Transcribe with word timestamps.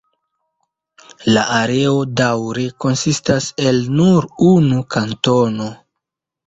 La 1.35 1.43
areo 1.57 1.99
daŭre 2.23 2.65
konsistas 2.87 3.53
el 3.69 3.81
nur 4.01 4.31
unu 4.51 4.85
kantono. 4.97 5.75